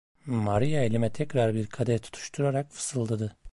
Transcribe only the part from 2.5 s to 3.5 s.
fısıldadı.